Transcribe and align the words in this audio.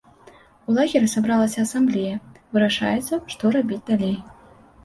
У 0.69 0.77
лагеры 0.77 1.09
сабралася 1.15 1.59
асамблея, 1.69 2.15
вырашаецца, 2.57 3.13
што 3.35 3.43
рабіць 3.61 3.83
далей. 3.93 4.17